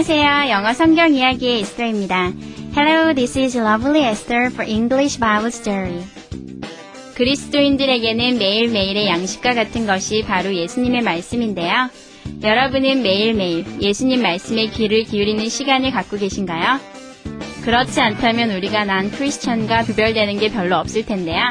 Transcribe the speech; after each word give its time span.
안녕하세요. 0.00 0.50
영어 0.50 0.72
성경 0.72 1.12
이야기의 1.12 1.60
에스더입니다. 1.60 2.32
Hello, 2.74 3.12
this 3.12 3.38
is 3.38 3.58
Lovely 3.58 4.08
Esther 4.10 4.46
for 4.46 4.66
English 4.66 5.20
Bible 5.20 5.48
Story. 5.48 6.02
그리스도인들에게는 7.16 8.38
매일매일의 8.38 9.08
양식과 9.08 9.52
같은 9.52 9.86
것이 9.86 10.24
바로 10.26 10.54
예수님의 10.54 11.02
말씀인데요. 11.02 11.90
여러분은 12.42 13.02
매일매일 13.02 13.66
예수님 13.82 14.22
말씀에 14.22 14.68
귀를 14.68 15.04
기울이는 15.04 15.50
시간을 15.50 15.90
갖고 15.90 16.16
계신가요? 16.16 16.80
그렇지 17.64 18.00
않다면 18.00 18.52
우리가 18.52 18.86
난 18.86 19.10
크리스천과 19.10 19.82
구별되는 19.82 20.38
게 20.38 20.48
별로 20.48 20.76
없을 20.76 21.04
텐데요. 21.04 21.42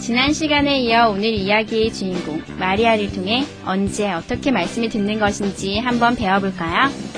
지난 0.00 0.32
시간에 0.32 0.80
이어 0.80 1.08
오늘 1.08 1.26
이야기의 1.26 1.92
주인공 1.92 2.42
마리아를 2.58 3.12
통해 3.12 3.44
언제 3.64 4.10
어떻게 4.10 4.50
말씀을 4.50 4.88
듣는 4.88 5.20
것인지 5.20 5.78
한번 5.78 6.16
배워볼까요? 6.16 7.11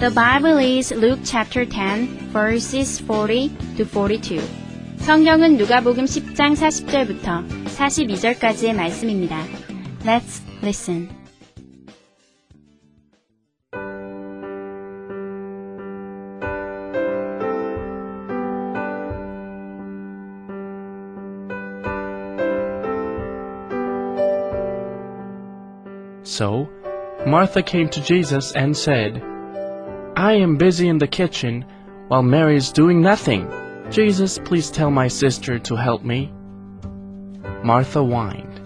The 0.00 0.10
Bible 0.10 0.58
is 0.58 0.90
Luke 0.92 1.20
chapter 1.24 1.64
10 1.64 2.32
verses 2.32 2.98
40 2.98 3.50
to 3.76 3.84
42. 3.84 4.40
성경은 4.98 5.56
누가복음 5.56 6.06
10장 6.06 6.54
40절부터 6.54 7.46
42절까지의 7.66 8.74
말씀입니다. 8.74 9.44
Let's 10.04 10.42
listen. 10.62 11.08
So 26.24 26.68
Martha 27.26 27.62
came 27.62 27.88
to 27.90 28.00
Jesus 28.02 28.52
and 28.56 28.74
said, 28.76 29.20
I 30.25 30.33
am 30.33 30.57
busy 30.57 30.87
in 30.87 30.97
the 30.97 31.07
kitchen 31.07 31.63
while 32.07 32.23
Mary 32.23 32.57
is 32.57 32.71
doing 32.71 32.99
nothing. 32.99 33.47
Jesus, 33.91 34.39
please 34.39 34.71
tell 34.71 34.89
my 34.89 35.07
sister 35.07 35.59
to 35.59 35.75
help 35.75 36.03
me. 36.03 36.33
Martha 37.63 38.03
whined. 38.03 38.59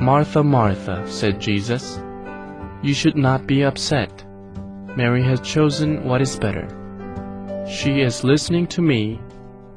Martha, 0.00 0.42
Martha, 0.42 1.04
said 1.06 1.38
Jesus, 1.38 2.00
you 2.82 2.94
should 2.94 3.18
not 3.18 3.46
be 3.46 3.62
upset. 3.62 4.24
Mary 4.96 5.22
has 5.22 5.40
chosen 5.42 6.02
what 6.04 6.22
is 6.22 6.38
better. 6.38 6.66
She 7.70 8.00
is 8.00 8.24
listening 8.24 8.68
to 8.68 8.80
me. 8.80 9.20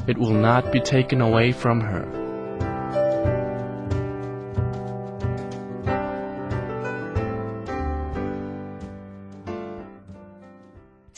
It 0.07 0.17
will 0.17 0.39
not 0.49 0.71
be 0.71 0.79
taken 0.79 1.19
away 1.19 1.51
from 1.51 1.81
her. 1.81 2.18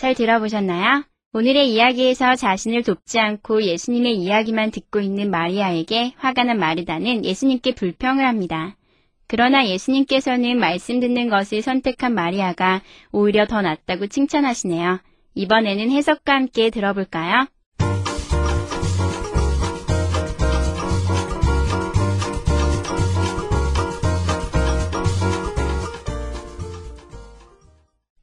잘 0.02 0.16
들어보셨나요? 0.16 1.04
오늘의 1.32 1.72
이야기에서 1.72 2.34
자신을 2.34 2.82
돕지 2.82 3.20
않고 3.20 3.62
예수님의 3.62 4.16
이야기만 4.16 4.72
듣고 4.72 5.00
있는 5.00 5.30
마리아에게 5.30 6.14
화가 6.18 6.44
난 6.44 6.58
마르다는 6.58 7.24
예수님께 7.24 7.76
불평을 7.76 8.26
합니다. 8.26 8.76
그러나 9.28 9.68
예수님께서는 9.68 10.58
말씀 10.60 11.00
듣는 11.00 11.30
것을 11.30 11.62
선택한 11.62 12.16
마리아가 12.16 12.82
오히려 13.12 13.46
더 13.46 13.62
낫다고 13.62 14.08
칭찬하시네요. 14.08 15.02
이번에는 15.36 15.92
해석과 15.92 16.34
함께 16.34 16.72
들어볼까요? 16.72 17.46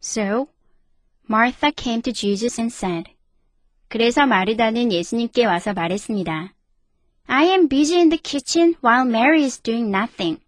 So, 0.02 0.48
Martha 1.30 1.70
came 1.70 2.00
to 2.02 2.12
Jesus 2.12 2.58
and 2.58 2.72
said, 2.72 3.12
그래서 3.88 4.26
마르다는 4.26 4.90
예수님께 4.90 5.44
와서 5.44 5.74
말했습니다. 5.74 6.54
I 7.26 7.46
am 7.48 7.68
busy 7.68 7.98
in 7.98 8.08
the 8.08 8.18
kitchen 8.18 8.74
while 8.82 9.06
Mary 9.06 9.44
is 9.44 9.60
doing 9.60 9.94
nothing. 9.94 10.40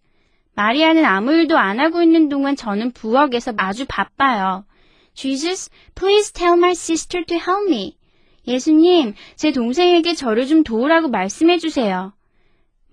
마리아는 0.55 1.05
아무 1.05 1.33
일도 1.33 1.59
안 1.59 1.81
하고 1.81 2.03
있는 2.03 2.31
동안 2.31 2.57
저는 2.57 2.93
부엌에서 2.93 3.53
아주 3.59 3.85
바빠요. 3.87 4.65
Jesus, 5.13 5.71
please 5.95 6.33
tell 6.33 6.57
my 6.57 6.73
sister 6.73 7.25
to 7.27 7.37
help 7.37 7.71
me. 7.71 7.99
예수님, 8.47 9.15
제 9.37 9.53
동생에게 9.53 10.15
저를 10.15 10.47
좀 10.47 10.65
도우라고 10.65 11.09
말씀해 11.09 11.59
주세요. 11.59 12.15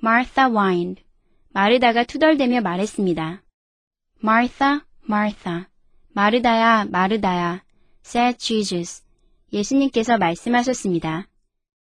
Martha 0.04 0.52
whined. 0.52 1.04
마르다가 1.54 2.04
투덜대며 2.04 2.62
말했습니다. 2.62 3.42
Martha, 4.22 4.82
Martha. 5.10 5.66
마르다야, 6.10 6.86
마르다야. 6.90 7.67
Said 8.08 8.40
Jesus. 8.40 9.04
예수님께서 9.52 10.18
말씀하셨습니다. 10.18 11.28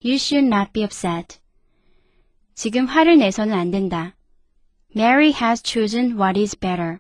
You 0.05 0.15
should 0.15 0.45
not 0.45 0.71
be 0.71 0.83
upset. 0.83 1.39
지금 2.53 2.85
화를 2.85 3.17
내서는 3.17 3.57
안 3.57 3.71
된다. 3.71 4.15
Mary 4.95 5.31
has 5.33 5.63
chosen 5.65 6.19
what 6.19 6.39
is 6.39 6.55
better. 6.55 6.99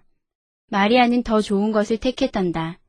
마리아는 0.71 1.21
더 1.21 1.41
좋은 1.41 1.71
것을 1.71 1.97
택했단다. 1.97 2.79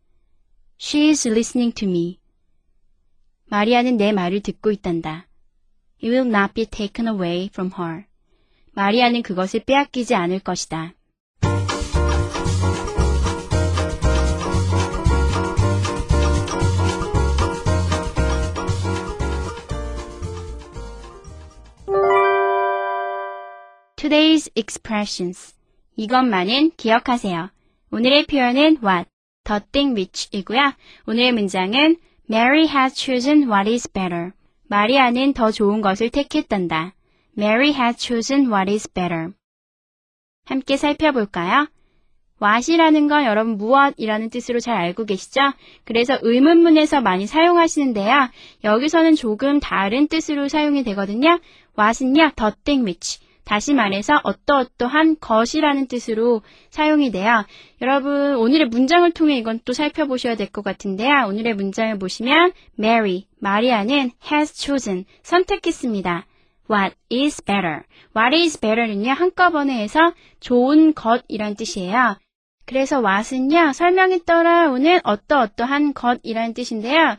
She 0.80 1.08
is 1.10 1.28
listening 1.28 1.74
to 1.74 1.86
me. 1.86 2.18
마리아는 3.44 3.98
내 3.98 4.12
말을 4.12 4.40
듣고 4.40 4.70
있단다. 4.70 5.28
It 6.02 6.08
will 6.08 6.26
not 6.26 6.54
be 6.54 6.64
taken 6.64 7.06
away 7.06 7.50
from 7.52 7.70
her. 7.78 8.06
마리아는 8.72 9.22
그것을 9.22 9.60
빼앗기지 9.64 10.14
않을 10.14 10.40
것이다. 10.40 10.94
Today's 24.14 24.48
expressions. 24.54 25.56
이것만은 25.96 26.70
기억하세요. 26.76 27.50
오늘의 27.90 28.26
표현은 28.26 28.78
what, 28.80 29.10
the 29.42 29.60
thing 29.72 29.98
which이고요. 29.98 30.72
오늘의 31.08 31.32
문장은 31.32 31.96
Mary 32.30 32.68
has 32.68 32.94
chosen 32.94 33.50
what 33.50 33.68
is 33.68 33.90
better. 33.90 34.30
마리아는 34.68 35.32
더 35.32 35.50
좋은 35.50 35.80
것을 35.80 36.10
택했단다. 36.10 36.94
Mary 37.36 37.72
has 37.72 37.96
chosen 37.98 38.52
what 38.52 38.70
is 38.70 38.88
better. 38.88 39.32
함께 40.44 40.76
살펴볼까요? 40.76 41.66
what이라는 42.40 43.08
건 43.08 43.24
여러분 43.24 43.56
무엇이라는 43.56 44.30
뜻으로 44.30 44.60
잘 44.60 44.76
알고 44.76 45.06
계시죠? 45.06 45.40
그래서 45.82 46.16
의문문에서 46.22 47.00
많이 47.00 47.26
사용하시는데요. 47.26 48.30
여기서는 48.62 49.16
조금 49.16 49.58
다른 49.58 50.06
뜻으로 50.06 50.46
사용이 50.46 50.84
되거든요. 50.84 51.40
what은요, 51.76 52.30
the 52.36 52.52
thing 52.62 52.84
which. 52.84 53.23
다시 53.44 53.74
말해서 53.74 54.20
어떠어떠한 54.24 55.16
것이라는 55.20 55.86
뜻으로 55.86 56.42
사용이 56.70 57.10
돼요. 57.10 57.44
여러분 57.82 58.36
오늘의 58.36 58.68
문장을 58.68 59.10
통해 59.12 59.36
이건 59.36 59.60
또 59.64 59.72
살펴보셔야 59.72 60.34
될 60.36 60.48
것 60.48 60.62
같은데요. 60.64 61.26
오늘의 61.28 61.54
문장을 61.54 61.98
보시면 61.98 62.52
Mary, 62.78 63.26
마리아는 63.40 64.10
has 64.30 64.54
chosen, 64.54 65.04
선택했습니다. 65.22 66.26
What 66.70 66.96
is 67.12 67.42
better? 67.44 67.80
What 68.16 68.34
is 68.36 68.58
better는요 68.58 69.10
한꺼번에 69.12 69.82
해서 69.82 70.00
좋은 70.40 70.94
것이란 70.94 71.56
뜻이에요. 71.56 72.16
그래서 72.66 73.00
what은요 73.00 73.72
설명에 73.74 74.20
따라 74.24 74.70
오는 74.70 74.98
어떠어떠한 75.04 75.92
것이라는 75.92 76.54
뜻인데요. 76.54 77.16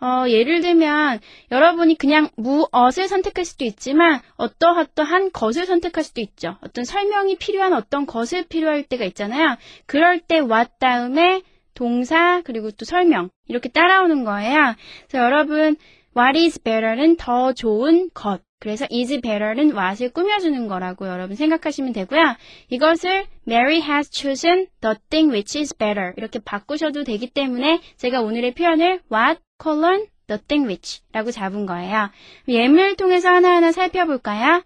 어, 0.00 0.28
예를 0.28 0.60
들면 0.60 1.20
여러분이 1.50 1.96
그냥 1.96 2.28
무엇을 2.36 3.08
선택할 3.08 3.44
수도 3.44 3.64
있지만 3.64 4.20
어떠어떠한 4.36 5.32
것을 5.32 5.66
선택할 5.66 6.04
수도 6.04 6.20
있죠. 6.20 6.56
어떤 6.60 6.84
설명이 6.84 7.36
필요한 7.36 7.72
어떤 7.72 8.06
것을 8.06 8.44
필요할 8.44 8.84
때가 8.84 9.04
있잖아요. 9.06 9.56
그럴 9.86 10.20
때 10.20 10.40
what 10.40 10.70
다음에 10.78 11.42
동사 11.74 12.42
그리고 12.42 12.70
또 12.70 12.84
설명 12.84 13.30
이렇게 13.48 13.68
따라오는 13.68 14.24
거예요. 14.24 14.74
그래서 15.08 15.24
여러분 15.24 15.76
what 16.16 16.38
is 16.38 16.60
better는 16.62 17.16
더 17.16 17.52
좋은 17.52 18.10
것 18.12 18.40
그래서 18.58 18.86
is 18.90 19.20
better는 19.20 19.76
what을 19.76 20.10
꾸며주는 20.10 20.66
거라고 20.66 21.06
여러분 21.06 21.36
생각하시면 21.36 21.92
되고요. 21.92 22.36
이것을 22.70 23.26
Mary 23.46 23.80
has 23.82 24.10
chosen 24.10 24.66
the 24.80 24.96
thing 25.10 25.30
which 25.30 25.58
is 25.58 25.76
better 25.76 26.12
이렇게 26.16 26.38
바꾸셔도 26.38 27.04
되기 27.04 27.28
때문에 27.28 27.80
제가 27.96 28.22
오늘의 28.22 28.54
표현을 28.54 29.00
what, 29.12 29.40
colon, 29.62 30.06
the 30.26 30.40
thing 30.46 30.66
which 30.66 31.02
라고 31.12 31.30
잡은 31.30 31.66
거예요. 31.66 32.10
예문을 32.48 32.96
통해서 32.96 33.28
하나하나 33.28 33.72
살펴볼까요? 33.72 34.62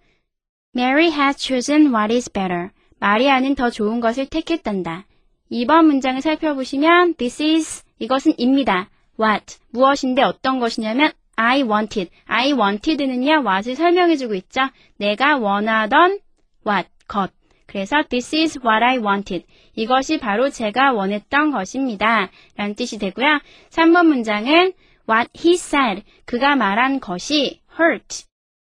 Mary 0.76 1.10
has 1.10 1.37
chosen 1.38 1.94
what 1.94 2.12
is 2.14 2.31
better. 2.31 2.70
마리아는 2.98 3.54
더 3.54 3.70
좋은 3.70 4.00
것을 4.00 4.26
택했단다. 4.26 5.06
2번 5.50 5.87
문장을 5.87 6.20
살펴보시면 6.20 7.14
this 7.14 7.42
is 7.42 7.84
이것은 7.98 8.34
입니다. 8.38 8.88
what 9.19 9.58
무엇인데 9.70 10.22
어떤 10.22 10.60
것이냐면 10.60 11.12
I 11.37 11.62
wanted. 11.62 12.10
I 12.26 12.52
wanted는요 12.52 13.42
what을 13.46 13.75
설명해주고 13.75 14.34
있죠. 14.34 14.60
내가 14.98 15.38
원하던 15.38 16.20
what 16.66 16.88
것. 17.08 17.32
그래서 17.70 18.02
this 18.08 18.34
is 18.34 18.58
what 18.58 18.82
I 18.84 18.99
wanted. 18.99 19.46
이것이 19.76 20.19
바로 20.19 20.50
제가 20.50 20.93
원했던 20.93 21.52
것입니다. 21.52 22.28
라는 22.56 22.75
뜻이 22.75 22.99
되고요. 22.99 23.40
3번 23.70 24.06
문장은 24.06 24.72
what 25.08 25.31
he 25.38 25.55
said. 25.55 26.02
그가 26.25 26.56
말한 26.56 26.99
것이 26.99 27.61
hurt. 27.78 28.25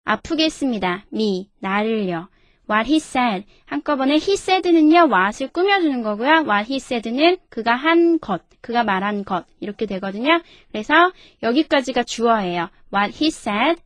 아프게 0.04 0.44
했습니다. 0.44 1.06
me. 1.14 1.48
나를요. 1.60 2.28
what 2.70 2.86
he 2.86 2.96
said. 2.96 3.46
한꺼번에 3.64 4.16
he 4.16 4.34
said는요, 4.34 5.08
what을 5.10 5.48
꾸며주는 5.48 6.02
거고요. 6.02 6.44
what 6.46 6.70
he 6.70 6.76
said는 6.76 7.38
그가 7.48 7.74
한 7.74 8.18
것, 8.18 8.42
그가 8.60 8.84
말한 8.84 9.24
것, 9.24 9.46
이렇게 9.60 9.86
되거든요. 9.86 10.42
그래서 10.70 11.10
여기까지가 11.42 12.02
주어예요. 12.02 12.68
what 12.94 13.16
he 13.16 13.28
said, 13.28 13.80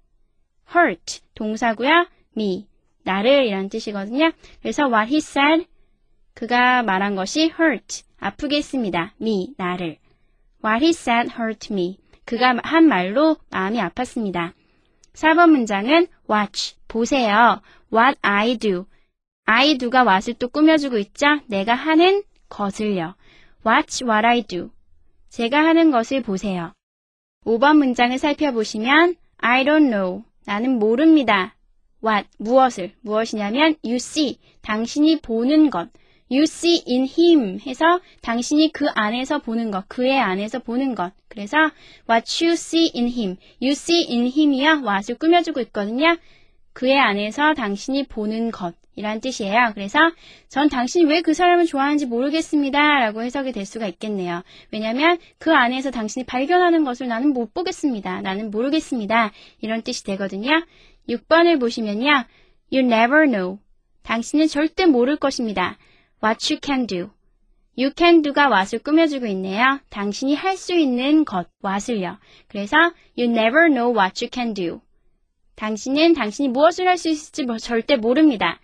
hurt, 0.74 1.20
동사고요. 1.36 2.08
me, 2.36 2.66
나를 3.04 3.46
이란 3.46 3.68
뜻이거든요. 3.68 4.32
그래서 4.60 4.86
what 4.86 5.08
he 5.08 5.18
said, 5.18 5.66
그가 6.34 6.82
말한 6.82 7.14
것이 7.14 7.52
hurt, 7.58 8.02
아프게 8.18 8.56
했습니다. 8.56 9.14
me, 9.20 9.54
나를. 9.56 9.98
what 10.64 10.84
he 10.84 10.90
said 10.90 11.32
hurt 11.38 11.72
me. 11.72 11.98
그가 12.24 12.56
한 12.62 12.88
말로 12.88 13.36
마음이 13.50 13.78
아팠습니다. 13.78 14.52
4번 15.12 15.50
문장은 15.50 16.06
watch, 16.30 16.76
보세요. 16.88 17.60
what 17.92 18.18
I 18.22 18.56
do. 18.56 18.86
I 19.44 19.76
do가 19.76 20.04
what을 20.04 20.34
또 20.34 20.48
꾸며주고 20.48 20.98
있죠? 20.98 21.26
내가 21.46 21.74
하는 21.74 22.22
것을요. 22.48 23.14
watch 23.66 24.04
what 24.04 24.26
I 24.26 24.42
do. 24.42 24.70
제가 25.28 25.58
하는 25.58 25.90
것을 25.90 26.22
보세요. 26.22 26.72
5번 27.44 27.76
문장을 27.76 28.16
살펴보시면 28.18 29.16
I 29.38 29.64
don't 29.64 29.90
know. 29.90 30.24
나는 30.46 30.78
모릅니다. 30.78 31.54
What, 32.04 32.28
무엇을, 32.38 32.92
무엇이냐면 33.00 33.76
you 33.82 33.96
see, 33.96 34.38
당신이 34.62 35.20
보는 35.20 35.70
것. 35.70 35.88
you 36.30 36.42
see 36.44 36.82
in 36.88 37.06
him 37.06 37.58
해서 37.66 38.00
당신이 38.22 38.72
그 38.72 38.86
안에서 38.94 39.38
보는 39.38 39.70
것, 39.70 39.88
그의 39.88 40.18
안에서 40.18 40.58
보는 40.58 40.94
것. 40.94 41.12
그래서 41.28 41.56
what 42.10 42.44
you 42.44 42.54
see 42.54 42.90
in 42.94 43.08
him, 43.08 43.36
you 43.62 43.72
see 43.72 44.06
in 44.10 44.26
him이야 44.26 44.82
what을 44.84 45.16
꾸며주고 45.18 45.60
있거든요. 45.60 46.16
그의 46.72 46.98
안에서 46.98 47.54
당신이 47.54 48.04
보는 48.04 48.50
것. 48.50 48.74
이란 48.96 49.20
뜻이에요. 49.20 49.72
그래서 49.74 49.98
전 50.48 50.68
당신이 50.68 51.06
왜 51.06 51.20
그 51.20 51.34
사람을 51.34 51.66
좋아하는지 51.66 52.06
모르겠습니다. 52.06 52.78
라고 53.00 53.22
해석이 53.22 53.50
될 53.52 53.64
수가 53.66 53.86
있겠네요. 53.88 54.42
왜냐하면 54.70 55.18
그 55.38 55.52
안에서 55.52 55.90
당신이 55.90 56.24
발견하는 56.26 56.84
것을 56.84 57.08
나는 57.08 57.32
못 57.32 57.52
보겠습니다. 57.54 58.20
나는 58.22 58.50
모르겠습니다. 58.50 59.32
이런 59.60 59.82
뜻이 59.82 60.04
되거든요. 60.04 60.50
6번을 61.08 61.60
보시면요. 61.60 62.24
You 62.72 62.84
never 62.86 63.26
know. 63.26 63.58
당신은 64.02 64.48
절대 64.48 64.86
모를 64.86 65.16
것입니다. 65.16 65.78
What 66.22 66.52
you 66.52 66.60
can 66.62 66.86
do. 66.86 67.10
You 67.76 67.90
can 67.96 68.22
do가 68.22 68.48
what을 68.48 68.78
꾸며주고 68.80 69.26
있네요. 69.26 69.80
당신이 69.90 70.34
할 70.34 70.56
수 70.56 70.74
있는 70.74 71.24
것, 71.24 71.48
what을요. 71.64 72.18
그래서 72.48 72.76
you 73.18 73.30
never 73.30 73.68
know 73.68 73.92
what 73.92 74.24
you 74.24 74.30
can 74.32 74.54
do. 74.54 74.80
당신은 75.56 76.14
당신이 76.14 76.48
무엇을 76.48 76.86
할 76.86 76.96
수 76.96 77.08
있을지 77.08 77.44
뭐 77.44 77.58
절대 77.58 77.96
모릅니다. 77.96 78.60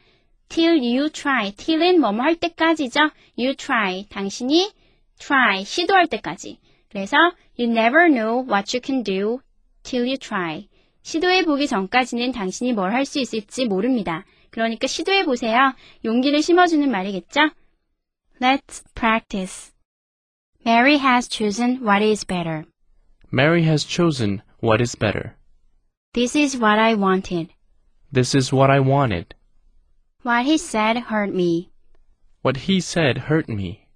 till 0.48 0.78
you 0.80 1.10
try. 1.10 1.52
till은 1.52 2.00
뭐뭐 2.00 2.22
할 2.22 2.36
때까지죠. 2.36 3.10
you 3.38 3.54
try. 3.56 4.06
당신이 4.08 4.72
try. 5.18 5.64
시도할 5.64 6.06
때까지. 6.06 6.58
그래서 6.88 7.16
you 7.58 7.70
never 7.70 8.08
know 8.08 8.44
what 8.48 8.76
you 8.76 8.80
can 8.84 9.02
do 9.02 9.40
till 9.82 10.06
you 10.06 10.16
try. 10.16 10.68
시도해 11.01 11.45
보기 11.45 11.67
전까지는 11.67 12.31
당신이 12.31 12.73
뭘 12.73 12.91
할 12.93 13.05
수 13.05 13.19
있을지 13.19 13.65
모릅니다. 13.65 14.25
그러니까 14.49 14.87
시도해 14.87 15.25
보세요. 15.25 15.73
용기를 16.03 16.41
심어주는 16.41 16.89
말이겠죠? 16.89 17.49
Let's 18.41 18.83
practice. 18.95 19.71
Mary 20.65 20.97
has 20.97 21.29
chosen 21.29 21.77
what 21.85 22.03
is 22.03 22.25
better. 22.25 22.63
Mary 23.31 23.63
has 23.63 23.85
chosen 23.85 24.41
what 24.63 24.81
is 24.81 24.97
better. 24.97 25.35
This 26.13 26.35
is 26.37 26.57
what 26.57 26.79
I 26.79 26.95
wanted. 26.95 27.49
This 28.11 28.35
is 28.35 28.53
what 28.53 28.71
I 28.71 28.79
wanted. 28.79 29.35
What 30.23 30.45
he 30.45 30.57
said 30.57 30.97
hurt 31.09 31.33
me. 31.33 31.69
What 32.41 32.57
he 32.67 32.79
said 32.79 33.27
hurt 33.29 33.47
me. 33.47 33.87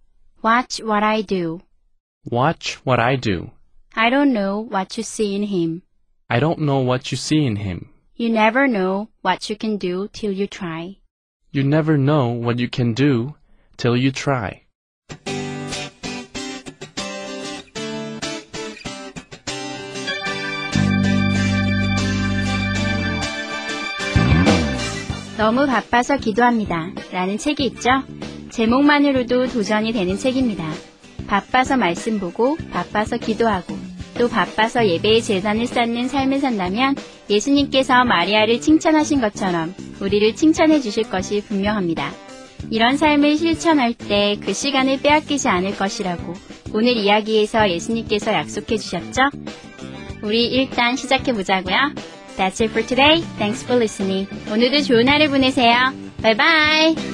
Watch 0.43 0.79
what 0.83 1.01
I 1.03 1.21
do. 1.21 1.61
Watch 2.29 2.75
what 2.83 2.99
I 2.99 3.15
do. 3.15 3.51
I 3.95 4.09
don't 4.09 4.33
know 4.33 4.59
what 4.59 4.97
you 4.97 5.03
see 5.03 5.35
in 5.35 5.43
him. 5.43 5.81
I 6.29 6.39
don't 6.39 6.59
know 6.59 6.79
what 6.79 7.11
you 7.11 7.17
see 7.17 7.45
in 7.45 7.55
him. 7.55 7.89
You 8.15 8.29
never 8.29 8.67
know 8.67 9.07
what 9.21 9.49
you 9.49 9.55
can 9.55 9.77
do 9.77 10.09
till 10.11 10.31
you 10.31 10.47
try. 10.47 10.97
You 11.51 11.63
never 11.63 11.97
know 11.97 12.29
what 12.29 12.59
you 12.59 12.69
can 12.69 12.93
do 12.93 13.33
till 13.77 13.97
you 13.97 14.11
try. 14.11 14.63
너무 25.37 25.65
바빠서 25.65 26.17
기도합니다. 26.17 26.91
라는 27.13 27.37
책이 27.37 27.65
있죠? 27.67 28.03
제목만으로도 28.49 29.47
도전이 29.47 29.93
되는 29.93 30.17
책입니다. 30.17 30.69
바빠서 31.27 31.77
말씀 31.77 32.19
보고, 32.19 32.57
바빠서 32.71 33.15
기도하고, 33.17 33.82
또 34.18 34.28
바빠서 34.28 34.86
예배의 34.86 35.22
재산을 35.22 35.66
쌓는 35.66 36.08
삶을 36.08 36.38
산다면 36.40 36.94
예수님께서 37.30 38.04
마리아를 38.04 38.60
칭찬하신 38.60 39.20
것처럼 39.20 39.74
우리를 40.00 40.34
칭찬해 40.36 40.80
주실 40.80 41.04
것이 41.10 41.42
분명합니다. 41.42 42.10
이런 42.70 42.96
삶을 42.96 43.36
실천할 43.36 43.92
때 43.94 44.36
그 44.44 44.52
시간을 44.52 45.00
빼앗기지 45.02 45.48
않을 45.48 45.76
것이라고 45.76 46.34
오늘 46.72 46.96
이야기에서 46.96 47.70
예수님께서 47.70 48.32
약속해 48.32 48.76
주셨죠? 48.76 49.22
우리 50.22 50.46
일단 50.46 50.96
시작해 50.96 51.32
보자고요. 51.32 51.76
That's 52.36 52.60
it 52.62 52.70
for 52.70 52.84
today. 52.86 53.22
Thanks 53.38 53.64
for 53.64 53.76
listening. 53.76 54.28
오늘도 54.50 54.82
좋은 54.82 55.08
하루 55.08 55.28
보내세요. 55.30 55.92
Bye 56.22 56.36
bye. 56.36 57.13